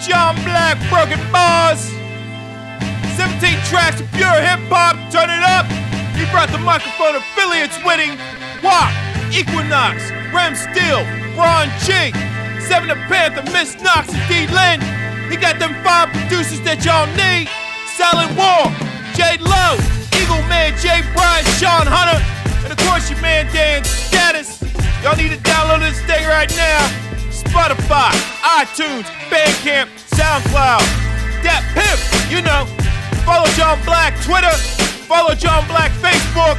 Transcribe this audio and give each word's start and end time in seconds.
John 0.00 0.34
Black, 0.46 0.78
broken 0.88 1.18
bars. 1.32 1.90
17 3.18 3.58
tracks 3.66 3.98
of 3.98 4.06
pure 4.14 4.38
hip 4.38 4.62
hop, 4.70 4.94
turn 5.10 5.26
it 5.26 5.42
up. 5.42 5.66
He 6.14 6.22
brought 6.30 6.54
the 6.54 6.62
microphone 6.62 7.18
affiliates 7.18 7.74
winning. 7.82 8.14
Walk, 8.62 8.94
Equinox, 9.34 10.14
Rem 10.30 10.54
Steel, 10.54 11.02
Ron 11.34 11.66
G, 11.82 12.14
Seven 12.62 12.86
the 12.86 12.98
Panther, 13.10 13.42
Miss 13.50 13.74
Knox, 13.82 14.14
and 14.14 14.22
D 14.30 14.46
Lynn. 14.54 14.78
He 15.30 15.36
got 15.36 15.58
them 15.58 15.74
five 15.82 16.14
producers 16.14 16.62
that 16.62 16.86
y'all 16.86 17.10
need. 17.18 17.50
Silent 17.98 18.30
War, 18.38 18.70
J 19.18 19.34
Low, 19.42 19.74
Eagle 20.14 20.42
Man, 20.46 20.78
Jay 20.78 21.02
Bryan, 21.10 21.42
Sean 21.58 21.90
Hunter, 21.90 22.22
and 22.62 22.70
of 22.70 22.78
course 22.86 23.10
your 23.10 23.18
man 23.18 23.50
Dan 23.50 23.82
Status. 23.82 24.62
Y'all 25.02 25.18
need 25.18 25.34
to 25.34 25.42
download 25.42 25.82
this 25.82 25.98
thing 26.06 26.22
right 26.30 26.50
now. 26.54 27.07
Spotify, 27.48 28.12
iTunes, 28.60 29.04
Bandcamp, 29.32 29.88
SoundCloud, 30.12 30.84
DatPiff, 31.42 32.30
you 32.30 32.42
know. 32.42 32.66
Follow 33.24 33.46
John 33.56 33.82
Black 33.84 34.14
Twitter, 34.22 34.50
follow 35.04 35.34
John 35.34 35.66
Black 35.66 35.90
Facebook, 35.92 36.56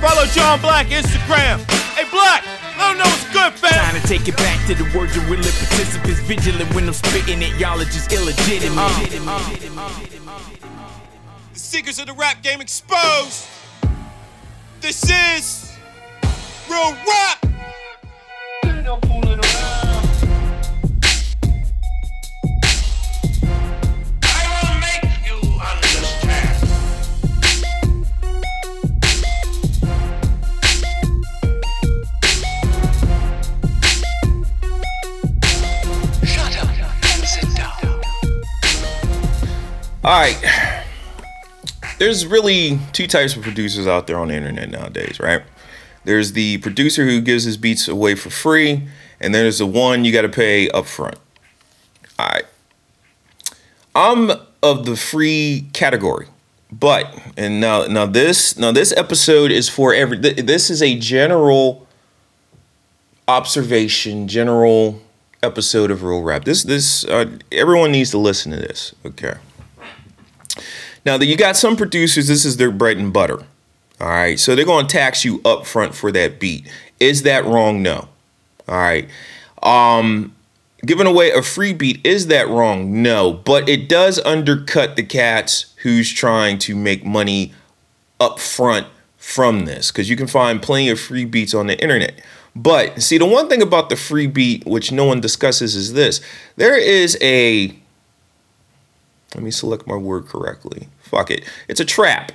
follow 0.00 0.26
John 0.26 0.60
Black 0.60 0.88
Instagram. 0.88 1.60
Hey 1.94 2.08
Black, 2.10 2.44
let 2.76 2.88
them 2.88 2.98
know 2.98 3.04
what's 3.04 3.32
good, 3.32 3.52
fam. 3.54 3.72
Trying 3.72 4.00
to 4.00 4.08
take 4.08 4.28
it 4.28 4.36
back 4.36 4.66
to 4.66 4.74
the 4.74 4.84
words 4.96 5.16
of 5.16 5.28
willing 5.28 5.44
participants, 5.44 6.20
vigilant 6.20 6.74
when 6.74 6.86
I'm 6.86 6.94
spitting 6.94 7.42
it. 7.42 7.58
Y'all 7.58 7.80
are 7.80 7.84
just 7.84 8.12
illegitimate. 8.12 8.78
Uh, 8.78 9.30
uh, 9.30 9.40
uh. 9.76 10.40
The 11.52 11.58
secrets 11.58 11.98
of 11.98 12.06
the 12.06 12.14
rap 12.14 12.42
game 12.42 12.60
exposed. 12.60 13.46
This 14.80 15.04
is 15.08 15.76
real 16.68 16.92
rap. 17.06 17.46
All 40.10 40.16
right. 40.16 40.84
There's 42.00 42.26
really 42.26 42.80
two 42.92 43.06
types 43.06 43.36
of 43.36 43.44
producers 43.44 43.86
out 43.86 44.08
there 44.08 44.18
on 44.18 44.26
the 44.26 44.34
internet 44.34 44.68
nowadays, 44.68 45.20
right? 45.20 45.42
There's 46.02 46.32
the 46.32 46.58
producer 46.58 47.04
who 47.04 47.20
gives 47.20 47.44
his 47.44 47.56
beats 47.56 47.86
away 47.86 48.16
for 48.16 48.28
free, 48.28 48.88
and 49.20 49.32
then 49.32 49.44
there's 49.44 49.58
the 49.58 49.66
one 49.66 50.04
you 50.04 50.12
got 50.12 50.22
to 50.22 50.28
pay 50.28 50.68
up 50.70 50.86
front. 50.86 51.14
All 52.18 52.26
right. 52.26 52.44
I'm 53.94 54.32
of 54.64 54.84
the 54.84 54.96
free 54.96 55.68
category. 55.72 56.26
But 56.72 57.16
and 57.36 57.60
now 57.60 57.86
now 57.86 58.06
this 58.06 58.58
now 58.58 58.72
this 58.72 58.92
episode 58.96 59.52
is 59.52 59.68
for 59.68 59.94
every 59.94 60.18
th- 60.18 60.44
this 60.44 60.70
is 60.70 60.82
a 60.82 60.98
general 60.98 61.86
observation, 63.28 64.26
general 64.26 65.02
episode 65.40 65.92
of 65.92 66.02
Real 66.02 66.22
Rap. 66.22 66.46
This 66.46 66.64
this 66.64 67.04
uh, 67.04 67.38
everyone 67.52 67.92
needs 67.92 68.10
to 68.10 68.18
listen 68.18 68.50
to 68.50 68.58
this, 68.58 68.92
okay? 69.06 69.34
Now 71.04 71.16
that 71.16 71.26
you 71.26 71.36
got 71.36 71.56
some 71.56 71.76
producers, 71.76 72.28
this 72.28 72.44
is 72.44 72.56
their 72.56 72.70
bread 72.70 72.96
and 72.96 73.12
butter. 73.12 73.42
All 74.00 74.08
right, 74.08 74.38
so 74.38 74.54
they're 74.54 74.64
going 74.64 74.86
to 74.86 74.92
tax 74.96 75.24
you 75.24 75.42
up 75.44 75.66
front 75.66 75.94
for 75.94 76.10
that 76.12 76.40
beat. 76.40 76.70
Is 76.98 77.22
that 77.24 77.44
wrong? 77.44 77.82
No. 77.82 78.08
All 78.66 78.78
right. 78.78 79.08
Um, 79.62 80.34
giving 80.86 81.06
away 81.06 81.30
a 81.30 81.42
free 81.42 81.72
beat 81.72 82.04
is 82.04 82.28
that 82.28 82.48
wrong? 82.48 83.02
No, 83.02 83.32
but 83.32 83.68
it 83.68 83.88
does 83.88 84.18
undercut 84.20 84.96
the 84.96 85.02
cats 85.02 85.74
who's 85.82 86.12
trying 86.12 86.58
to 86.60 86.74
make 86.74 87.04
money 87.04 87.52
up 88.18 88.38
front 88.38 88.86
from 89.16 89.66
this 89.66 89.90
because 89.90 90.08
you 90.08 90.16
can 90.16 90.26
find 90.26 90.62
plenty 90.62 90.88
of 90.88 90.98
free 90.98 91.24
beats 91.24 91.54
on 91.54 91.66
the 91.66 91.80
internet. 91.80 92.20
But 92.56 93.02
see, 93.02 93.18
the 93.18 93.26
one 93.26 93.48
thing 93.48 93.62
about 93.62 93.90
the 93.90 93.96
free 93.96 94.26
beat, 94.26 94.66
which 94.66 94.90
no 94.90 95.04
one 95.04 95.20
discusses, 95.20 95.76
is 95.76 95.92
this: 95.92 96.20
there 96.56 96.76
is 96.76 97.16
a 97.20 97.76
let 99.34 99.44
me 99.44 99.50
select 99.50 99.86
my 99.86 99.96
word 99.96 100.26
correctly. 100.26 100.88
Fuck 101.02 101.30
it. 101.30 101.44
It's 101.68 101.80
a 101.80 101.84
trap. 101.84 102.32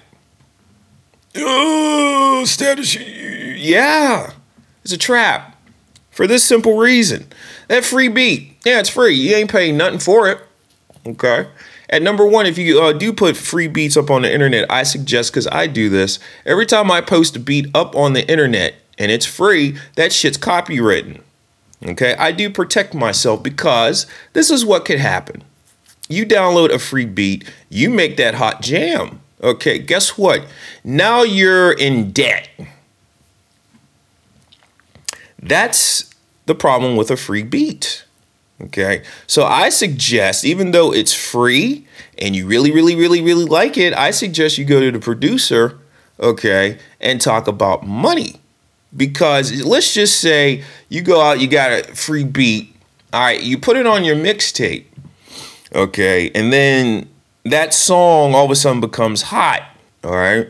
Oh, 1.35 2.43
status. 2.45 2.95
Yeah. 2.95 4.31
It's 4.83 4.93
a 4.93 4.97
trap. 4.97 5.57
For 6.11 6.27
this 6.27 6.43
simple 6.43 6.77
reason. 6.77 7.27
That 7.67 7.83
free 7.83 8.07
beat. 8.07 8.57
Yeah, 8.63 8.79
it's 8.79 8.89
free. 8.89 9.15
You 9.15 9.35
ain't 9.35 9.51
paying 9.51 9.75
nothing 9.75 9.99
for 9.99 10.29
it. 10.29 10.39
Okay. 11.05 11.47
At 11.89 12.01
number 12.01 12.25
one, 12.25 12.45
if 12.45 12.57
you 12.57 12.81
uh, 12.81 12.93
do 12.93 13.11
put 13.11 13.35
free 13.35 13.67
beats 13.67 13.97
up 13.97 14.09
on 14.09 14.21
the 14.21 14.33
internet, 14.33 14.71
I 14.71 14.83
suggest 14.83 15.31
because 15.31 15.47
I 15.47 15.67
do 15.67 15.89
this. 15.89 16.19
Every 16.45 16.65
time 16.65 16.89
I 16.89 17.01
post 17.01 17.35
a 17.35 17.39
beat 17.39 17.67
up 17.75 17.95
on 17.95 18.13
the 18.13 18.27
internet 18.29 18.75
and 18.97 19.11
it's 19.11 19.25
free, 19.25 19.77
that 19.95 20.13
shit's 20.13 20.37
copywritten. 20.37 21.21
Okay. 21.85 22.15
I 22.15 22.31
do 22.31 22.49
protect 22.49 22.93
myself 22.93 23.43
because 23.43 24.07
this 24.31 24.49
is 24.49 24.65
what 24.65 24.85
could 24.85 24.99
happen 24.99 25.43
you 26.09 26.25
download 26.25 26.71
a 26.71 26.79
free 26.79 27.05
beat, 27.05 27.51
you 27.69 27.89
make 27.89 28.17
that 28.17 28.35
hot 28.35 28.61
jam. 28.61 29.21
Okay, 29.41 29.79
guess 29.79 30.17
what? 30.17 30.45
Now 30.83 31.23
you're 31.23 31.71
in 31.71 32.11
debt. 32.11 32.49
That's 35.41 36.09
the 36.45 36.55
problem 36.55 36.95
with 36.95 37.11
a 37.11 37.17
free 37.17 37.43
beat. 37.43 38.03
Okay, 38.61 39.03
so 39.27 39.43
I 39.43 39.67
suggest, 39.67 40.45
even 40.45 40.71
though 40.71 40.93
it's 40.93 41.13
free 41.13 41.85
and 42.17 42.33
you 42.35 42.47
really, 42.47 42.71
really, 42.71 42.95
really, 42.95 43.21
really 43.21 43.43
like 43.43 43.77
it, 43.77 43.93
I 43.93 44.11
suggest 44.11 44.57
you 44.57 44.63
go 44.63 44.79
to 44.79 44.91
the 44.91 44.99
producer, 44.99 45.77
okay, 46.21 46.77
and 47.01 47.19
talk 47.19 47.47
about 47.47 47.85
money. 47.85 48.39
Because 48.95 49.65
let's 49.65 49.93
just 49.93 50.21
say 50.21 50.63
you 50.87 51.01
go 51.01 51.19
out, 51.19 51.41
you 51.41 51.47
got 51.47 51.71
a 51.71 51.83
free 51.95 52.23
beat, 52.23 52.73
all 53.11 53.19
right, 53.19 53.41
you 53.41 53.57
put 53.57 53.75
it 53.75 53.85
on 53.85 54.05
your 54.05 54.15
mixtape, 54.15 54.85
Okay. 55.75 56.31
And 56.33 56.51
then 56.51 57.09
that 57.43 57.73
song 57.73 58.33
all 58.33 58.45
of 58.45 58.51
a 58.51 58.55
sudden 58.55 58.81
becomes 58.81 59.23
hot. 59.23 59.61
All 60.03 60.15
right. 60.15 60.47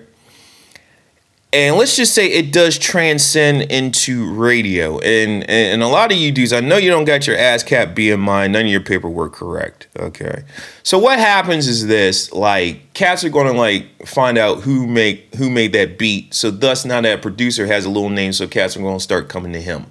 And 1.52 1.78
let's 1.78 1.96
just 1.96 2.13
say 2.13 2.28
it 2.28 2.52
does 2.52 2.78
transcend 2.78 3.72
into 3.72 4.30
radio. 4.34 5.00
And 5.00 5.50
and 5.50 5.81
a 5.81 5.88
lot 5.88 6.12
of 6.12 6.18
you 6.18 6.31
dudes, 6.34 6.52
I 6.52 6.59
know 6.59 6.75
you 6.75 6.90
don't 6.90 7.06
got 7.06 7.28
your 7.28 7.38
ASCAP 7.38 7.96
BMI, 7.96 8.52
none 8.52 8.66
of 8.66 8.72
your 8.72 8.81
paperwork 8.81 9.31
correct. 9.34 9.88
Okay. 9.97 10.44
So 10.84 11.00
what 11.00 11.18
happens 11.18 11.69
is 11.69 11.88
this, 11.88 12.34
like 12.34 12.94
cats 12.94 13.24
are 13.24 13.30
gonna 13.30 13.53
like 13.53 14.06
find 14.06 14.38
out 14.38 14.64
who 14.64 14.85
make 14.85 15.34
who 15.35 15.50
made 15.50 15.72
that 15.74 15.97
beat. 15.97 16.34
So 16.34 16.52
thus 16.52 16.84
now 16.84 17.00
that 17.00 17.22
producer 17.22 17.66
has 17.68 17.85
a 17.85 17.90
little 17.90 18.09
name, 18.09 18.34
so 18.34 18.47
cats 18.47 18.75
are 18.75 18.81
gonna 18.81 19.00
start 19.00 19.30
coming 19.30 19.53
to 19.53 19.62
him. 19.62 19.85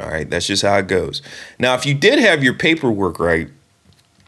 All 0.00 0.08
right, 0.08 0.28
that's 0.28 0.46
just 0.46 0.62
how 0.62 0.76
it 0.76 0.88
goes. 0.88 1.22
Now, 1.58 1.74
if 1.74 1.86
you 1.86 1.94
did 1.94 2.18
have 2.18 2.44
your 2.44 2.52
paperwork 2.52 3.18
right, 3.18 3.48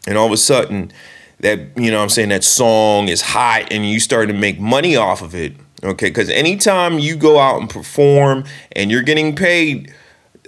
and 0.09 0.17
all 0.17 0.25
of 0.25 0.33
a 0.33 0.37
sudden 0.37 0.91
that 1.39 1.59
you 1.77 1.89
know 1.89 2.01
i'm 2.01 2.09
saying 2.09 2.29
that 2.29 2.43
song 2.43 3.07
is 3.07 3.21
hot 3.21 3.71
and 3.71 3.89
you 3.89 3.99
start 3.99 4.27
to 4.27 4.33
make 4.33 4.59
money 4.59 4.97
off 4.97 5.21
of 5.21 5.33
it 5.33 5.53
okay? 5.83 6.09
Because 6.09 6.29
anytime 6.29 6.99
you 6.99 7.15
go 7.15 7.39
out 7.39 7.59
and 7.59 7.69
perform 7.69 8.43
and 8.71 8.91
you're 8.91 9.01
getting 9.03 9.35
paid 9.35 9.93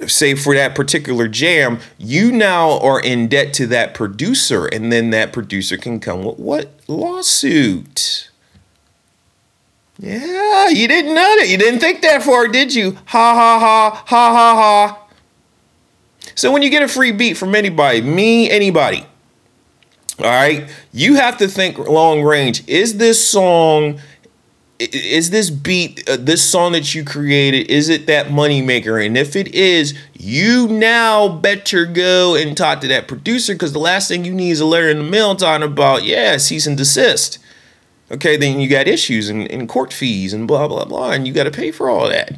say 0.07 0.33
for 0.33 0.55
that 0.55 0.73
particular 0.73 1.27
jam 1.27 1.79
you 1.99 2.31
now 2.31 2.79
are 2.79 2.99
in 2.99 3.27
debt 3.27 3.53
to 3.53 3.67
that 3.67 3.93
producer 3.93 4.65
and 4.65 4.91
then 4.91 5.11
that 5.11 5.31
producer 5.31 5.77
can 5.77 5.99
come 5.99 6.23
with 6.23 6.39
what 6.39 6.71
lawsuit? 6.87 8.29
Yeah 9.99 10.69
you 10.69 10.87
didn't 10.87 11.13
know 11.13 11.35
that. 11.39 11.47
You 11.49 11.57
didn't 11.57 11.79
think 11.79 12.01
that 12.01 12.23
far 12.23 12.47
did 12.47 12.73
you? 12.73 12.93
Ha 13.05 13.35
ha 13.35 13.59
ha 13.59 14.03
ha 14.07 14.33
ha 14.33 14.55
ha. 14.55 14.97
So 16.33 16.51
when 16.51 16.63
you 16.63 16.71
get 16.71 16.81
a 16.81 16.87
free 16.87 17.11
beat 17.11 17.37
from 17.37 17.53
anybody 17.53 18.01
me 18.01 18.49
anybody 18.49 19.05
all 20.19 20.25
right. 20.25 20.69
You 20.91 21.15
have 21.15 21.37
to 21.37 21.47
think 21.47 21.77
long 21.77 22.21
range. 22.21 22.67
Is 22.67 22.97
this 22.97 23.27
song, 23.27 23.99
is 24.79 25.29
this 25.29 25.49
beat, 25.49 26.07
uh, 26.09 26.17
this 26.17 26.43
song 26.43 26.73
that 26.73 26.93
you 26.93 27.03
created, 27.03 27.69
is 27.69 27.89
it 27.89 28.07
that 28.07 28.27
moneymaker? 28.27 29.03
And 29.03 29.17
if 29.17 29.35
it 29.35 29.53
is, 29.53 29.93
you 30.13 30.67
now 30.67 31.27
better 31.29 31.85
go 31.85 32.35
and 32.35 32.55
talk 32.57 32.81
to 32.81 32.87
that 32.87 33.07
producer 33.07 33.53
because 33.53 33.73
the 33.73 33.79
last 33.79 34.07
thing 34.07 34.25
you 34.25 34.33
need 34.33 34.51
is 34.51 34.59
a 34.59 34.65
letter 34.65 34.89
in 34.89 34.97
the 34.97 35.03
mail 35.03 35.35
talking 35.35 35.65
about, 35.65 36.03
yeah, 36.03 36.37
cease 36.37 36.67
and 36.67 36.77
desist. 36.77 37.39
Okay, 38.11 38.35
then 38.35 38.59
you 38.59 38.67
got 38.67 38.87
issues 38.87 39.29
and, 39.29 39.49
and 39.49 39.69
court 39.69 39.93
fees 39.93 40.33
and 40.33 40.47
blah, 40.47 40.67
blah, 40.67 40.83
blah, 40.85 41.11
and 41.11 41.25
you 41.25 41.33
got 41.33 41.45
to 41.45 41.51
pay 41.51 41.71
for 41.71 41.89
all 41.89 42.09
that. 42.09 42.37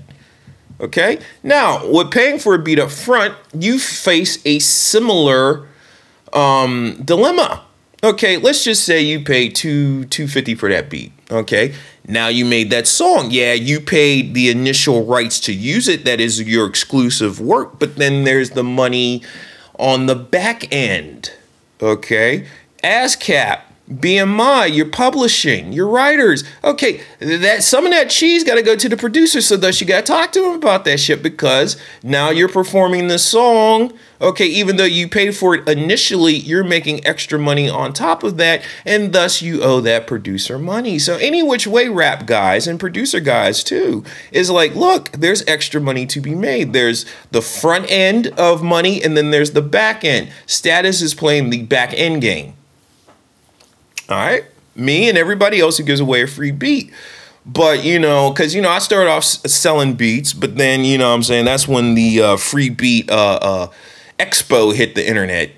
Okay. 0.80 1.20
Now, 1.42 1.90
with 1.90 2.12
paying 2.12 2.40
for 2.40 2.54
a 2.56 2.60
beat 2.60 2.78
up 2.78 2.92
front, 2.92 3.36
you 3.58 3.80
face 3.80 4.46
a 4.46 4.60
similar 4.60 5.68
um, 6.34 7.02
dilemma. 7.04 7.64
Okay, 8.04 8.38
let's 8.38 8.64
just 8.64 8.84
say 8.84 9.02
you 9.02 9.22
paid 9.22 9.56
two 9.56 10.06
two 10.06 10.28
fifty 10.28 10.56
for 10.56 10.70
that 10.70 10.90
beat. 10.90 11.14
Okay, 11.32 11.74
now 12.06 12.28
you 12.28 12.44
made 12.44 12.70
that 12.72 12.86
song. 12.86 13.32
Yeah, 13.32 13.54
you 13.54 13.80
paid 13.80 14.34
the 14.34 14.50
initial 14.50 15.06
rights 15.06 15.40
to 15.42 15.54
use 15.54 15.88
it. 15.88 16.04
That 16.04 16.20
is 16.20 16.42
your 16.42 16.68
exclusive 16.68 17.40
work. 17.40 17.80
But 17.80 17.96
then 17.96 18.26
there's 18.26 18.52
the 18.52 18.64
money 18.64 19.24
on 19.80 20.08
the 20.08 20.16
back 20.16 20.72
end. 20.74 21.34
Okay. 21.82 22.48
ASCAP, 22.84 23.62
BMI, 24.00 24.74
your 24.74 24.88
publishing, 24.88 25.74
your 25.74 25.88
writers. 25.88 26.44
Okay, 26.64 27.02
that 27.20 27.64
some 27.64 27.86
of 27.86 27.92
that 27.92 28.10
cheese 28.10 28.44
got 28.44 28.56
to 28.56 28.62
go 28.62 28.76
to 28.76 28.90
the 28.90 28.98
producer, 28.98 29.42
so 29.42 29.58
thus 29.58 29.80
you 29.80 29.88
got 29.88 30.06
to 30.06 30.12
talk 30.12 30.32
to 30.34 30.46
him 30.46 30.56
about 30.56 30.86
that 30.86 31.00
shit 31.00 31.22
because 31.22 31.78
now 32.02 32.30
you're 32.30 32.50
performing 32.50 33.08
the 33.08 33.20
song. 33.20 33.94
Okay, 34.22 34.46
even 34.46 34.78
though 34.78 34.86
you 34.86 35.10
paid 35.10 35.36
for 35.36 35.54
it 35.54 35.68
initially, 35.68 36.34
you're 36.34 36.64
making 36.64 37.06
extra 37.06 37.38
money 37.38 37.70
on 37.70 37.92
top 37.92 38.24
of 38.24 38.38
that, 38.38 38.64
and 38.86 39.12
thus 39.12 39.42
you 39.42 39.62
owe 39.62 39.82
that 39.82 40.08
producer 40.08 40.58
money. 40.58 40.98
So 40.98 41.18
any 41.18 41.44
which 41.44 41.68
way, 41.68 41.90
rap 41.90 42.26
guys 42.26 42.66
and 42.66 42.80
producer 42.80 43.20
guys 43.20 43.64
too 43.64 44.06
is 44.32 44.50
like, 44.50 44.76
look, 44.76 45.12
there's 45.12 45.46
extra 45.46 45.82
money 45.82 46.06
to 46.06 46.22
be 46.22 46.36
made. 46.36 46.72
There's 46.72 47.06
the 47.32 47.42
front 47.42 47.92
end 47.92 48.28
of 48.38 48.64
money, 48.64 49.04
and 49.04 49.18
then 49.18 49.32
there's 49.32 49.52
the 49.52 49.62
back 49.62 50.06
end. 50.06 50.32
Status 50.46 51.02
is 51.02 51.14
playing 51.14 51.50
the 51.50 51.64
back 51.64 51.94
end 51.94 52.22
game. 52.22 52.54
All 54.10 54.18
right. 54.18 54.46
Me 54.76 55.10
and 55.10 55.18
everybody 55.18 55.60
else 55.60 55.78
who 55.78 55.84
gives 55.84 56.00
away 56.00 56.24
a 56.24 56.28
free 56.28 56.52
beat. 56.52 56.92
But, 57.46 57.84
you 57.84 58.00
know, 58.00 58.32
because, 58.32 58.56
you 58.56 58.62
know, 58.62 58.70
I 58.70 58.80
started 58.80 59.10
off 59.10 59.24
selling 59.24 59.96
beats, 59.96 60.34
but 60.34 60.56
then, 60.56 60.86
you 60.86 60.98
know 60.98 61.14
I'm 61.14 61.24
saying, 61.24 61.46
that's 61.46 61.68
when 61.68 61.94
the 61.94 62.22
uh, 62.22 62.38
free 62.38 62.70
beat 62.70 63.12
uh, 63.12 63.40
uh, 63.42 63.68
expo 64.18 64.74
hit 64.74 64.96
the 64.96 65.06
internet. 65.06 65.52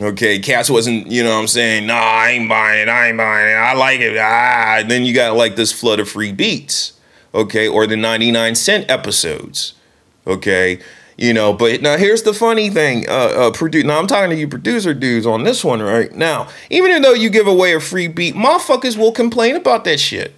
Okay, 0.00 0.38
Cats 0.38 0.70
wasn't, 0.70 1.08
you 1.08 1.22
know 1.22 1.30
what 1.30 1.40
I'm 1.40 1.46
saying, 1.46 1.86
nah, 1.86 1.94
I 1.94 2.30
ain't 2.30 2.48
buying 2.48 2.82
it, 2.82 2.88
I 2.88 3.08
ain't 3.08 3.18
buying 3.18 3.50
it, 3.50 3.54
I 3.54 3.74
like 3.74 4.00
it. 4.00 4.16
Ah, 4.18 4.78
and 4.78 4.90
then 4.90 5.04
you 5.04 5.14
got 5.14 5.36
like 5.36 5.56
this 5.56 5.72
flood 5.72 6.00
of 6.00 6.08
free 6.08 6.32
beats. 6.32 6.94
Okay, 7.34 7.68
or 7.68 7.86
the 7.86 7.96
99 7.96 8.54
cent 8.54 8.90
episodes. 8.90 9.74
Okay, 10.26 10.80
you 11.20 11.34
know, 11.34 11.52
but 11.52 11.82
now 11.82 11.98
here's 11.98 12.22
the 12.22 12.32
funny 12.32 12.70
thing. 12.70 13.06
Uh, 13.06 13.12
uh, 13.12 13.50
produ- 13.50 13.84
now 13.84 13.98
I'm 13.98 14.06
talking 14.06 14.30
to 14.30 14.36
you 14.36 14.48
producer 14.48 14.94
dudes 14.94 15.26
on 15.26 15.44
this 15.44 15.62
one 15.62 15.82
right 15.82 16.10
now. 16.14 16.48
Even 16.70 17.02
though 17.02 17.12
you 17.12 17.28
give 17.28 17.46
away 17.46 17.74
a 17.74 17.80
free 17.80 18.08
beat, 18.08 18.34
motherfuckers 18.34 18.96
will 18.96 19.12
complain 19.12 19.54
about 19.54 19.84
that 19.84 20.00
shit. 20.00 20.34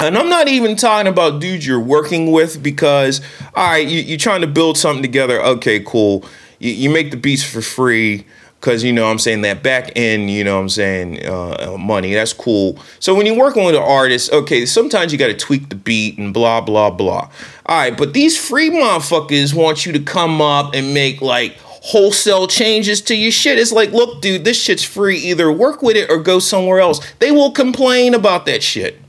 And 0.00 0.16
I'm 0.16 0.30
not 0.30 0.48
even 0.48 0.76
talking 0.76 1.08
about 1.08 1.42
dudes 1.42 1.66
you're 1.66 1.78
working 1.78 2.32
with 2.32 2.62
because, 2.62 3.20
all 3.54 3.68
right, 3.68 3.86
you, 3.86 4.00
you're 4.00 4.18
trying 4.18 4.40
to 4.40 4.46
build 4.46 4.78
something 4.78 5.02
together. 5.02 5.42
Okay, 5.42 5.80
cool. 5.80 6.24
You, 6.58 6.70
you 6.70 6.88
make 6.88 7.10
the 7.10 7.18
beats 7.18 7.44
for 7.44 7.60
free 7.60 8.24
because, 8.60 8.82
you 8.82 8.92
know, 8.92 9.08
I'm 9.08 9.18
saying 9.18 9.42
that 9.42 9.62
back 9.62 9.92
end, 9.96 10.30
you 10.30 10.42
know, 10.42 10.58
I'm 10.58 10.68
saying 10.68 11.24
uh, 11.26 11.76
money. 11.78 12.14
That's 12.14 12.32
cool. 12.32 12.78
So 12.98 13.14
when 13.14 13.26
you're 13.26 13.38
working 13.38 13.64
with 13.64 13.74
an 13.74 13.82
artist, 13.82 14.32
okay, 14.32 14.66
sometimes 14.66 15.12
you 15.12 15.18
got 15.18 15.28
to 15.28 15.36
tweak 15.36 15.68
the 15.68 15.76
beat 15.76 16.18
and 16.18 16.34
blah, 16.34 16.60
blah, 16.60 16.90
blah. 16.90 17.30
All 17.66 17.76
right, 17.76 17.96
but 17.96 18.12
these 18.12 18.36
free 18.36 18.70
motherfuckers 18.70 19.54
want 19.54 19.86
you 19.86 19.92
to 19.92 20.00
come 20.00 20.40
up 20.40 20.74
and 20.74 20.94
make 20.94 21.20
like 21.20 21.56
wholesale 21.58 22.48
changes 22.48 23.00
to 23.02 23.14
your 23.14 23.30
shit. 23.30 23.58
It's 23.58 23.70
like, 23.70 23.92
look, 23.92 24.20
dude, 24.20 24.44
this 24.44 24.60
shit's 24.60 24.82
free. 24.82 25.18
Either 25.18 25.52
work 25.52 25.82
with 25.82 25.96
it 25.96 26.10
or 26.10 26.18
go 26.18 26.40
somewhere 26.40 26.80
else. 26.80 27.00
They 27.20 27.30
will 27.30 27.52
complain 27.52 28.14
about 28.14 28.46
that 28.46 28.62
shit. 28.62 29.00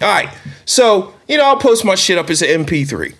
All 0.00 0.08
right. 0.08 0.34
So, 0.64 1.12
you 1.28 1.36
know, 1.36 1.44
I'll 1.44 1.58
post 1.58 1.84
my 1.84 1.96
shit 1.96 2.16
up 2.16 2.30
as 2.30 2.40
an 2.40 2.64
MP3. 2.64 3.14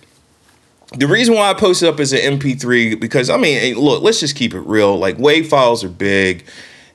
The 0.97 1.07
reason 1.07 1.35
why 1.35 1.49
I 1.49 1.53
post 1.53 1.83
it 1.83 1.87
up 1.87 1.99
as 1.99 2.13
an 2.13 2.39
MP3 2.39 2.99
because 2.99 3.29
I 3.29 3.37
mean, 3.37 3.75
look, 3.77 4.01
let's 4.01 4.19
just 4.19 4.35
keep 4.35 4.53
it 4.53 4.61
real. 4.61 4.97
Like 4.97 5.17
WAV 5.17 5.45
files 5.45 5.83
are 5.83 5.89
big, 5.89 6.45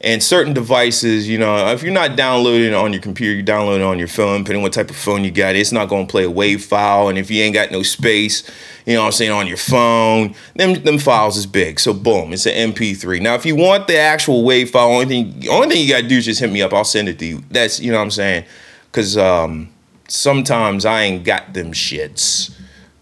and 0.05 0.23
certain 0.23 0.53
devices, 0.53 1.29
you 1.29 1.39
know, 1.39 1.69
if 1.73 1.83
you're 1.83 1.93
not 1.93 2.15
downloading 2.15 2.69
it 2.69 2.75
on 2.75 2.93
your 2.93 3.01
computer, 3.01 3.35
you 3.35 3.43
download 3.43 3.77
it 3.77 3.83
on 3.83 3.99
your 3.99 4.07
phone. 4.07 4.43
Depending 4.43 4.63
what 4.63 4.75
type 4.75 4.91
of 4.91 4.97
phone 4.97 5.25
you 5.25 5.31
got, 5.31 5.55
it's 5.57 5.73
not 5.73 5.89
going 5.89 6.07
to 6.07 6.11
play 6.11 6.25
a 6.25 6.31
WAV 6.31 6.61
file. 6.61 7.09
And 7.09 7.17
if 7.17 7.31
you 7.31 7.43
ain't 7.43 7.55
got 7.55 7.71
no 7.71 7.83
space, 7.83 8.43
you 8.85 8.95
know, 8.95 9.01
what 9.01 9.07
I'm 9.07 9.13
saying 9.13 9.31
on 9.31 9.47
your 9.47 9.57
phone, 9.57 10.35
them 10.57 10.75
them 10.83 10.99
files 10.99 11.39
is 11.39 11.47
big. 11.47 11.81
So 11.81 11.95
boom, 11.95 12.35
it's 12.35 12.47
an 12.47 12.73
MP3. 12.73 13.23
Now, 13.23 13.35
if 13.35 13.47
you 13.47 13.57
want 13.57 13.87
the 13.87 13.97
actual 13.97 14.43
WAV 14.45 14.69
file, 14.69 14.91
only 14.91 15.07
thing 15.07 15.49
only 15.49 15.69
thing 15.69 15.83
you 15.83 15.89
got 15.89 16.03
to 16.03 16.09
do 16.09 16.19
is 16.19 16.27
just 16.27 16.41
hit 16.41 16.51
me 16.53 16.61
up. 16.61 16.75
I'll 16.75 16.85
send 16.85 17.09
it 17.09 17.19
to 17.21 17.25
you. 17.25 17.43
That's 17.49 17.81
you 17.81 17.91
know 17.91 17.99
what 17.99 18.05
I'm 18.05 18.11
saying, 18.11 18.45
because 18.91 19.17
um, 19.17 19.73
sometimes 20.09 20.85
I 20.85 21.03
ain't 21.03 21.25
got 21.25 21.55
them 21.55 21.73
shits. 21.73 22.55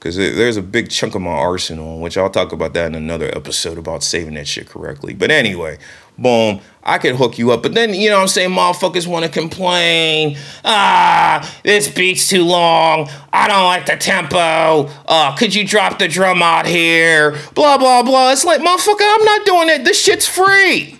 Because 0.02 0.16
there's 0.16 0.56
a 0.56 0.62
big 0.62 0.90
chunk 0.90 1.14
of 1.14 1.22
my 1.22 1.30
arsenal, 1.30 2.00
which 2.00 2.18
I'll 2.18 2.28
talk 2.28 2.50
about 2.50 2.74
that 2.74 2.86
in 2.86 2.96
another 2.96 3.30
episode 3.36 3.78
about 3.78 4.02
saving 4.02 4.34
that 4.34 4.48
shit 4.48 4.68
correctly. 4.68 5.14
But 5.14 5.30
anyway, 5.30 5.78
boom, 6.18 6.60
I 6.82 6.98
could 6.98 7.14
hook 7.14 7.38
you 7.38 7.52
up. 7.52 7.62
But 7.62 7.74
then, 7.74 7.94
you 7.94 8.10
know 8.10 8.18
I'm 8.18 8.26
saying, 8.26 8.50
motherfuckers 8.50 9.06
want 9.06 9.26
to 9.26 9.30
complain. 9.30 10.36
Ah, 10.64 11.48
this 11.62 11.86
beat's 11.86 12.26
too 12.26 12.42
long. 12.42 13.08
I 13.32 13.46
don't 13.46 13.62
like 13.62 13.86
the 13.86 13.96
tempo. 13.96 14.90
Uh, 15.06 15.36
could 15.36 15.54
you 15.54 15.64
drop 15.64 16.00
the 16.00 16.08
drum 16.08 16.42
out 16.42 16.66
here? 16.66 17.38
Blah, 17.54 17.78
blah, 17.78 18.02
blah. 18.02 18.32
It's 18.32 18.44
like, 18.44 18.60
motherfucker, 18.60 19.02
I'm 19.02 19.24
not 19.24 19.46
doing 19.46 19.68
it. 19.68 19.84
This 19.84 20.02
shit's 20.02 20.26
free. 20.26 20.98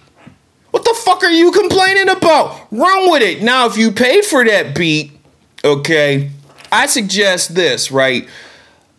What 0.70 0.84
the 0.84 0.94
fuck 1.02 1.24
are 1.24 1.30
you 1.30 1.50
complaining 1.50 2.08
about? 2.08 2.68
Run 2.70 3.10
with 3.10 3.22
it. 3.22 3.42
Now, 3.42 3.66
if 3.66 3.76
you 3.76 3.90
paid 3.90 4.24
for 4.24 4.44
that 4.44 4.76
beat, 4.76 5.10
okay, 5.64 6.30
I 6.70 6.86
suggest 6.86 7.56
this, 7.56 7.90
right? 7.90 8.28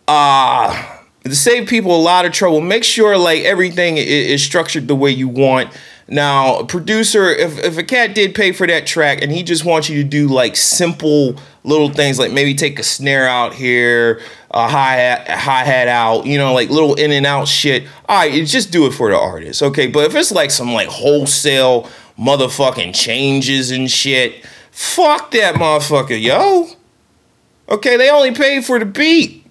Uh 0.08 0.90
to 1.24 1.34
save 1.34 1.66
people 1.68 1.96
a 1.96 2.02
lot 2.02 2.26
of 2.26 2.32
trouble, 2.32 2.60
make 2.60 2.84
sure 2.84 3.16
like 3.16 3.44
everything 3.44 3.94
i- 3.96 4.00
is, 4.00 4.42
structured 4.44 4.88
the 4.88 4.94
way 4.94 5.10
you 5.10 5.26
want. 5.26 5.70
Now, 6.06 6.64
producer, 6.64 7.30
if, 7.30 7.58
if 7.64 7.78
a 7.78 7.82
cat 7.82 8.14
did 8.14 8.34
pay 8.34 8.52
for 8.52 8.66
that 8.66 8.86
track 8.86 9.22
and 9.22 9.32
he 9.32 9.42
just 9.42 9.64
wants 9.64 9.88
you 9.88 10.02
to 10.02 10.06
do 10.06 10.28
like 10.28 10.54
simple 10.54 11.36
little 11.62 11.88
things, 11.88 12.18
like 12.18 12.30
maybe 12.30 12.54
take 12.54 12.78
a 12.78 12.82
snare 12.82 13.26
out 13.26 13.54
here, 13.54 14.20
a 14.50 14.68
hi 14.68 14.96
hat, 14.96 15.26
a 15.30 15.36
hi 15.38 15.64
hat 15.64 15.88
out, 15.88 16.26
you 16.26 16.36
know, 16.36 16.52
like 16.52 16.68
little 16.68 16.92
in 16.96 17.10
and 17.10 17.24
out 17.24 17.48
shit. 17.48 17.84
All 18.06 18.18
right, 18.18 18.44
just 18.46 18.70
do 18.70 18.84
it 18.84 18.90
for 18.92 19.10
the 19.10 19.18
artist, 19.18 19.62
okay? 19.62 19.86
But 19.86 20.04
if 20.04 20.14
it's 20.14 20.30
like 20.30 20.50
some 20.50 20.74
like 20.74 20.88
wholesale 20.88 21.88
motherfucking 22.18 22.94
changes 22.94 23.70
and 23.70 23.90
shit, 23.90 24.44
fuck 24.70 25.30
that 25.30 25.54
motherfucker, 25.54 26.20
yo. 26.20 26.68
Okay, 27.70 27.96
they 27.96 28.10
only 28.10 28.32
paid 28.32 28.66
for 28.66 28.78
the 28.78 28.84
beat. 28.84 29.43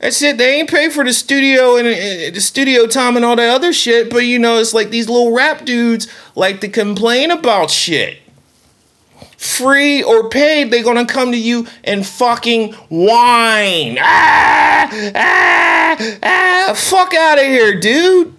That's 0.00 0.22
it. 0.22 0.38
They 0.38 0.58
ain't 0.58 0.70
paid 0.70 0.92
for 0.92 1.04
the 1.04 1.12
studio 1.12 1.76
and 1.76 1.86
uh, 1.86 2.34
the 2.34 2.40
studio 2.40 2.86
time 2.86 3.16
and 3.16 3.24
all 3.24 3.36
that 3.36 3.54
other 3.54 3.72
shit. 3.72 4.08
But 4.10 4.24
you 4.24 4.38
know, 4.38 4.58
it's 4.58 4.72
like 4.72 4.88
these 4.88 5.08
little 5.08 5.32
rap 5.34 5.66
dudes 5.66 6.08
like 6.34 6.60
to 6.62 6.68
complain 6.68 7.30
about 7.30 7.70
shit. 7.70 8.18
Free 9.36 10.02
or 10.02 10.28
paid, 10.30 10.70
they're 10.70 10.82
gonna 10.82 11.06
come 11.06 11.32
to 11.32 11.38
you 11.38 11.66
and 11.84 12.06
fucking 12.06 12.72
whine. 12.88 13.98
Ah, 14.00 14.88
ah, 15.14 16.18
ah. 16.22 16.74
Fuck 16.74 17.14
out 17.14 17.38
of 17.38 17.44
here, 17.44 17.78
dude. 17.78 18.34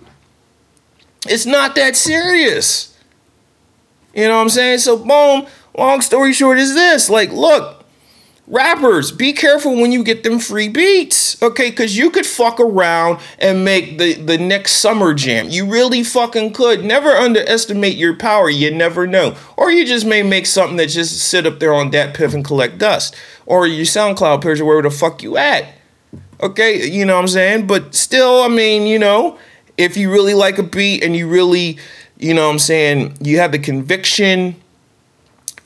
It's 1.27 1.45
not 1.45 1.75
that 1.75 1.95
serious. 1.95 2.97
You 4.15 4.27
know 4.27 4.37
what 4.37 4.41
I'm 4.41 4.49
saying? 4.49 4.79
So, 4.79 4.97
boom. 4.97 5.45
Long 5.77 6.01
story 6.01 6.33
short 6.33 6.57
is 6.57 6.73
this: 6.73 7.09
like, 7.09 7.31
look, 7.31 7.80
rappers, 8.51 9.11
be 9.11 9.31
careful 9.31 9.75
when 9.75 9.91
you 9.91 10.03
get 10.03 10.23
them 10.23 10.37
free 10.37 10.67
beats, 10.67 11.41
okay? 11.41 11.69
Because 11.69 11.97
you 11.97 12.11
could 12.11 12.25
fuck 12.25 12.59
around 12.59 13.19
and 13.39 13.65
make 13.65 13.97
the, 13.97 14.13
the 14.13 14.37
next 14.37 14.73
summer 14.73 15.13
jam. 15.13 15.49
You 15.49 15.71
really 15.71 16.03
fucking 16.03 16.53
could. 16.53 16.83
Never 16.83 17.09
underestimate 17.09 17.95
your 17.95 18.15
power. 18.15 18.49
You 18.49 18.69
never 18.69 19.07
know. 19.07 19.35
Or 19.57 19.71
you 19.71 19.85
just 19.85 20.05
may 20.05 20.21
make 20.21 20.45
something 20.45 20.77
that 20.77 20.87
just 20.87 21.17
sit 21.19 21.47
up 21.47 21.59
there 21.59 21.73
on 21.73 21.91
DatPiff 21.91 22.33
and 22.33 22.45
collect 22.45 22.77
dust. 22.77 23.15
Or 23.45 23.65
your 23.65 23.85
SoundCloud 23.85 24.43
page 24.43 24.59
or 24.59 24.65
wherever 24.65 24.87
the 24.87 24.95
fuck 24.95 25.23
you 25.23 25.37
at. 25.37 25.73
Okay, 26.41 26.89
you 26.89 27.05
know 27.05 27.15
what 27.15 27.21
I'm 27.21 27.27
saying? 27.27 27.67
But 27.67 27.95
still, 27.95 28.41
I 28.41 28.47
mean, 28.49 28.85
you 28.85 28.99
know, 28.99 29.37
if 29.77 29.95
you 29.95 30.11
really 30.11 30.33
like 30.33 30.57
a 30.57 30.63
beat 30.63 31.03
and 31.03 31.15
you 31.15 31.27
really, 31.27 31.77
you 32.17 32.33
know 32.33 32.47
what 32.47 32.53
I'm 32.53 32.59
saying, 32.59 33.17
you 33.21 33.37
have 33.37 33.51
the 33.51 33.59
conviction 33.59 34.55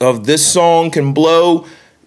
of 0.01 0.25
this 0.25 0.45
song 0.45 0.91
can 0.91 1.13
blow 1.13 1.65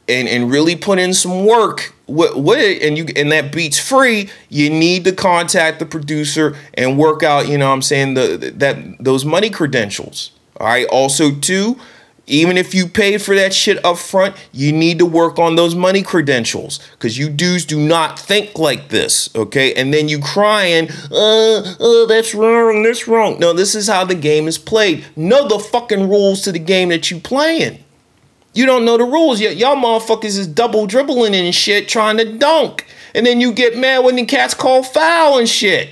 and, 0.09 0.29
and 0.29 0.51
really 0.51 0.77
put 0.77 0.99
in 0.99 1.15
some 1.15 1.45
work. 1.45 1.95
With, 2.07 2.37
with 2.37 2.59
it 2.59 2.83
and 2.83 2.97
you 2.97 3.05
and 3.17 3.31
that 3.33 3.53
beat's 3.53 3.79
free 3.79 4.31
you 4.49 4.71
need 4.71 5.05
to 5.05 5.13
contact 5.13 5.79
the 5.79 5.85
producer 5.85 6.57
and 6.73 6.97
work 6.97 7.23
out 7.23 7.47
you 7.49 7.59
know 7.59 7.69
what 7.69 7.75
i'm 7.75 7.83
saying 7.83 8.15
the 8.15 8.51
that 8.57 8.79
those 8.99 9.27
money 9.27 9.51
credentials. 9.51 10.31
All 10.59 10.69
right 10.69 10.87
also 10.87 11.35
too 11.35 11.79
even 12.27 12.57
if 12.57 12.75
you 12.75 12.87
paid 12.87 13.21
for 13.21 13.35
that 13.35 13.53
shit 13.53 13.85
up 13.85 13.99
front 13.99 14.35
you 14.53 14.73
need 14.73 14.99
to 15.01 15.05
work 15.05 15.39
on 15.39 15.57
those 15.57 15.75
money 15.75 16.01
credentials 16.01 16.81
because 16.93 17.19
you 17.19 17.29
dudes 17.29 17.67
do 17.67 17.79
not 17.79 18.19
think 18.19 18.59
like 18.59 18.89
this 18.89 19.29
okay? 19.37 19.75
And 19.75 19.93
then 19.93 20.09
you 20.09 20.19
crying 20.19 20.89
uh, 21.13 21.77
uh 21.79 22.07
that's 22.07 22.35
wrong 22.35 22.85
that's 22.85 23.07
wrong. 23.07 23.39
No 23.39 23.53
this 23.53 23.75
is 23.75 23.87
how 23.87 24.07
the 24.07 24.15
game 24.15 24.49
is 24.49 24.57
played. 24.57 25.05
Know 25.15 25.47
the 25.47 25.59
fucking 25.59 26.09
rules 26.09 26.41
to 26.43 26.53
the 26.53 26.59
game 26.59 26.89
that 26.89 27.11
you 27.11 27.21
playing 27.21 27.85
you 28.59 28.67
don't 28.67 28.85
know 28.85 28.97
the 28.97 29.05
rules. 29.05 29.41
yet. 29.41 29.57
y'all 29.57 29.77
motherfuckers 29.77 30.37
is 30.37 30.49
double 30.49 30.89
dribbling 30.89 31.33
and 31.33 31.55
shit 31.55 31.87
trying 31.87 32.17
to 32.17 32.37
dunk. 32.39 32.87
And 33.15 33.25
then 33.25 33.41
you 33.41 33.53
get 33.53 33.79
mad 33.79 34.01
when 34.01 34.17
the 34.17 34.25
cats 34.25 34.53
call 34.53 34.83
foul 34.83 35.39
and 35.39 35.49
shit. 35.49 35.91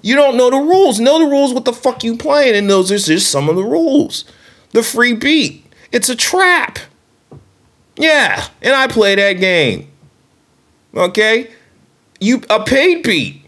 You 0.00 0.16
don't 0.16 0.38
know 0.38 0.48
the 0.48 0.56
rules. 0.56 0.98
Know 0.98 1.18
the 1.18 1.26
rules 1.26 1.52
what 1.52 1.66
the 1.66 1.74
fuck 1.74 2.02
you 2.02 2.16
playing. 2.16 2.56
And 2.56 2.70
those 2.70 2.90
are 2.90 2.96
just 2.96 3.30
some 3.30 3.50
of 3.50 3.56
the 3.56 3.62
rules. 3.62 4.24
The 4.70 4.82
free 4.82 5.12
beat. 5.12 5.66
It's 5.92 6.08
a 6.08 6.16
trap. 6.16 6.78
Yeah. 7.98 8.46
And 8.62 8.74
I 8.74 8.86
play 8.86 9.14
that 9.16 9.34
game. 9.34 9.92
Okay? 10.94 11.50
You 12.18 12.40
a 12.48 12.64
paid 12.64 13.02
beat. 13.02 13.44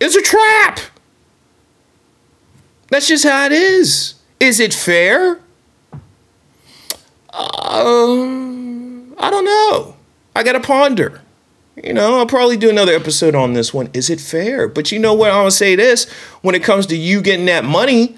It's 0.00 0.14
a 0.14 0.22
trap. 0.22 0.78
That's 2.88 3.08
just 3.08 3.24
how 3.24 3.46
it 3.46 3.52
is. 3.52 4.14
Is 4.38 4.60
it 4.60 4.72
fair? 4.72 5.40
Um, 7.36 9.14
I 9.18 9.30
don't 9.30 9.44
know. 9.44 9.96
I 10.34 10.42
got 10.42 10.52
to 10.52 10.60
ponder. 10.60 11.20
You 11.82 11.92
know, 11.92 12.18
I'll 12.18 12.26
probably 12.26 12.56
do 12.56 12.70
another 12.70 12.94
episode 12.94 13.34
on 13.34 13.52
this 13.52 13.74
one. 13.74 13.90
Is 13.92 14.08
it 14.08 14.20
fair? 14.20 14.66
But 14.66 14.90
you 14.90 14.98
know 14.98 15.12
what? 15.12 15.30
I'm 15.30 15.40
gonna 15.40 15.50
say 15.50 15.76
this: 15.76 16.10
when 16.40 16.54
it 16.54 16.62
comes 16.62 16.86
to 16.86 16.96
you 16.96 17.20
getting 17.20 17.44
that 17.46 17.64
money, 17.64 18.16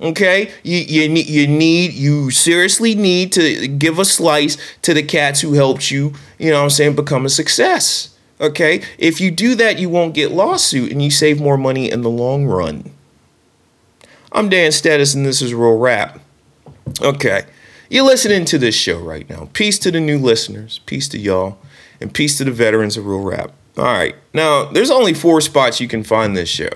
okay, 0.00 0.50
you 0.62 0.78
you 0.78 1.08
need 1.08 1.26
you 1.26 1.46
need 1.46 1.92
you 1.92 2.30
seriously 2.30 2.94
need 2.94 3.32
to 3.32 3.68
give 3.68 3.98
a 3.98 4.04
slice 4.06 4.56
to 4.80 4.94
the 4.94 5.02
cats 5.02 5.42
who 5.42 5.52
helped 5.52 5.90
you. 5.90 6.14
You 6.38 6.50
know, 6.50 6.58
what 6.58 6.64
I'm 6.64 6.70
saying 6.70 6.96
become 6.96 7.26
a 7.26 7.28
success. 7.28 8.16
Okay, 8.40 8.82
if 8.96 9.20
you 9.20 9.30
do 9.30 9.54
that, 9.56 9.78
you 9.78 9.90
won't 9.90 10.14
get 10.14 10.32
lawsuit, 10.32 10.90
and 10.90 11.02
you 11.02 11.10
save 11.10 11.38
more 11.38 11.58
money 11.58 11.90
in 11.90 12.00
the 12.00 12.10
long 12.10 12.46
run. 12.46 12.92
I'm 14.32 14.48
Dan 14.48 14.72
Status, 14.72 15.14
and 15.14 15.26
this 15.26 15.42
is 15.42 15.52
Real 15.52 15.76
Rap. 15.76 16.18
Okay, 17.02 17.44
you're 17.88 18.04
listening 18.04 18.44
to 18.46 18.58
this 18.58 18.74
show 18.74 18.98
right 18.98 19.28
now. 19.28 19.48
Peace 19.52 19.78
to 19.80 19.90
the 19.90 20.00
new 20.00 20.18
listeners. 20.18 20.80
Peace 20.86 21.08
to 21.08 21.18
y'all 21.18 21.58
and 22.00 22.12
peace 22.12 22.38
to 22.38 22.44
the 22.44 22.50
veterans 22.50 22.96
of 22.96 23.06
real 23.06 23.22
rap. 23.22 23.52
All 23.76 23.84
right, 23.84 24.14
now 24.32 24.64
there's 24.64 24.90
only 24.90 25.12
four 25.12 25.40
spots 25.40 25.80
you 25.80 25.88
can 25.88 26.02
find 26.02 26.36
this 26.36 26.48
show 26.48 26.70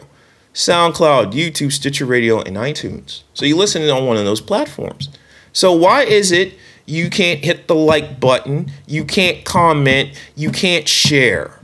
SoundCloud, 0.52 1.33
YouTube, 1.33 1.73
Stitcher 1.73 2.05
Radio, 2.05 2.40
and 2.40 2.57
iTunes. 2.57 3.23
So 3.35 3.47
you're 3.47 3.57
listening 3.57 3.90
on 3.90 4.07
one 4.07 4.17
of 4.17 4.25
those 4.25 4.40
platforms. 4.40 5.09
So 5.52 5.73
why 5.73 6.02
is 6.02 6.33
it 6.33 6.55
you 6.87 7.09
can't 7.09 7.45
hit 7.45 7.69
the 7.69 7.75
like 7.75 8.21
button, 8.21 8.71
you 8.87 9.05
can't 9.05 9.45
comment, 9.45 10.11
you 10.37 10.50
can't 10.50 10.88
share? 10.88 11.61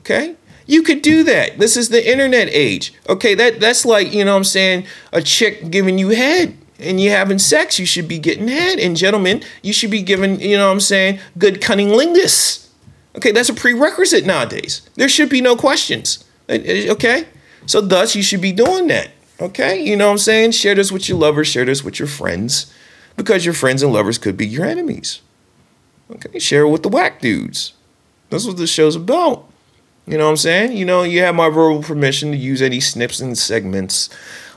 Okay? 0.00 0.36
You 0.66 0.82
could 0.82 1.02
do 1.02 1.24
that. 1.24 1.58
This 1.58 1.76
is 1.76 1.88
the 1.88 2.10
internet 2.10 2.48
age. 2.50 2.92
Okay, 3.08 3.34
that 3.34 3.58
that's 3.58 3.84
like, 3.84 4.12
you 4.12 4.24
know 4.24 4.32
what 4.32 4.38
I'm 4.38 4.44
saying, 4.44 4.86
a 5.12 5.22
chick 5.22 5.70
giving 5.70 5.98
you 5.98 6.10
head 6.10 6.56
and 6.78 7.00
you're 7.00 7.16
having 7.16 7.38
sex, 7.38 7.78
you 7.78 7.86
should 7.86 8.08
be 8.08 8.18
getting 8.18 8.48
head. 8.48 8.78
And 8.78 8.96
gentlemen, 8.96 9.42
you 9.62 9.72
should 9.72 9.90
be 9.90 10.02
given, 10.02 10.38
you 10.40 10.56
know 10.56 10.66
what 10.66 10.72
I'm 10.72 10.80
saying, 10.80 11.20
good 11.36 11.60
cunnilingus. 11.60 12.68
Okay, 13.16 13.32
that's 13.32 13.48
a 13.48 13.54
prerequisite 13.54 14.26
nowadays. 14.26 14.88
There 14.94 15.08
should 15.08 15.28
be 15.28 15.40
no 15.40 15.56
questions. 15.56 16.24
Uh, 16.48 16.54
uh, 16.54 16.92
okay? 16.92 17.26
So 17.66 17.80
thus 17.80 18.14
you 18.14 18.22
should 18.22 18.40
be 18.40 18.52
doing 18.52 18.86
that. 18.88 19.10
Okay? 19.40 19.82
You 19.82 19.96
know 19.96 20.06
what 20.06 20.12
I'm 20.12 20.18
saying? 20.18 20.52
Share 20.52 20.74
this 20.74 20.92
with 20.92 21.08
your 21.08 21.18
lovers, 21.18 21.48
share 21.48 21.64
this 21.64 21.82
with 21.82 21.98
your 21.98 22.08
friends. 22.08 22.72
Because 23.16 23.44
your 23.44 23.54
friends 23.54 23.82
and 23.82 23.92
lovers 23.92 24.16
could 24.16 24.36
be 24.36 24.46
your 24.46 24.64
enemies. 24.64 25.20
Okay, 26.10 26.38
share 26.38 26.62
it 26.62 26.70
with 26.70 26.84
the 26.84 26.88
whack 26.88 27.20
dudes. 27.20 27.74
That's 28.30 28.46
what 28.46 28.56
this 28.56 28.70
show's 28.70 28.96
about. 28.96 29.50
You 30.08 30.16
know 30.16 30.24
what 30.24 30.30
I'm 30.30 30.36
saying? 30.38 30.76
You 30.76 30.84
know, 30.84 31.02
you 31.02 31.20
have 31.20 31.34
my 31.34 31.50
verbal 31.50 31.82
permission 31.82 32.30
to 32.30 32.36
use 32.36 32.62
any 32.62 32.80
snips 32.80 33.20
and 33.20 33.36
segments 33.36 34.08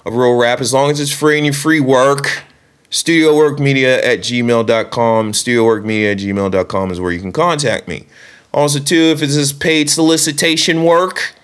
of 0.06 0.16
real 0.16 0.38
rap 0.38 0.62
as 0.62 0.74
long 0.74 0.92
as 0.92 1.00
it's 1.00 1.14
free 1.14 1.38
and 1.38 1.46
you 1.46 1.54
free 1.54 1.82
work. 1.82 2.44
StudioWorkMedia 2.90 4.04
at 4.04 4.20
gmail.com. 4.20 5.32
StudioWorkMedia 5.34 6.12
at 6.12 6.18
gmail.com 6.20 6.92
is 6.92 7.02
where 7.02 7.12
you 7.12 7.20
can 7.20 7.32
contact 7.32 7.88
me. 7.88 8.08
Also, 8.54 8.80
too, 8.80 8.96
if 8.96 9.22
it's 9.22 9.36
this 9.36 9.54
paid 9.54 9.90
solicitation 9.90 10.84
work, 10.84 11.36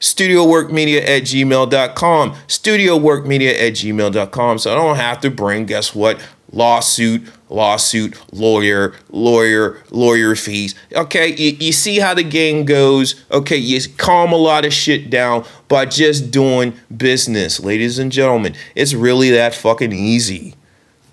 studioworkmedia 0.00 1.00
at 1.00 1.22
gmail.com. 1.22 2.32
Studioworkmedia 2.46 3.52
at 3.52 3.72
gmail.com. 3.74 4.58
So 4.58 4.72
I 4.72 4.74
don't 4.74 4.96
have 4.96 5.20
to 5.20 5.30
bring, 5.30 5.66
guess 5.66 5.94
what? 5.94 6.20
Lawsuit, 6.52 7.22
lawsuit, 7.52 8.20
lawyer, 8.32 8.94
lawyer, 9.10 9.82
lawyer 9.90 10.34
fees. 10.34 10.74
Okay, 10.94 11.34
you, 11.36 11.56
you 11.60 11.72
see 11.72 11.98
how 11.98 12.14
the 12.14 12.22
game 12.22 12.64
goes. 12.64 13.24
Okay, 13.30 13.56
you 13.56 13.80
calm 13.96 14.32
a 14.32 14.36
lot 14.36 14.64
of 14.64 14.72
shit 14.72 15.10
down 15.10 15.44
by 15.68 15.84
just 15.86 16.30
doing 16.30 16.74
business. 16.94 17.60
Ladies 17.60 17.98
and 17.98 18.10
gentlemen, 18.10 18.54
it's 18.74 18.94
really 18.94 19.30
that 19.30 19.54
fucking 19.54 19.92
easy. 19.92 20.54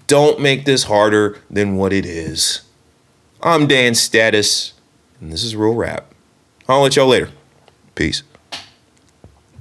Don't 0.08 0.40
make 0.40 0.66
this 0.66 0.86
harder 0.86 1.40
than 1.52 1.76
what 1.76 1.94
it 1.94 2.06
is. 2.06 2.62
I'm 3.44 3.68
Dan 3.68 3.94
Status, 3.94 4.74
and 5.22 5.32
this 5.32 5.44
is 5.44 5.56
Real 5.56 5.76
Rap. 5.76 6.14
I'll 6.68 6.82
let 6.82 6.96
y'all 6.96 7.08
later. 7.08 7.30
Peace. 7.96 8.24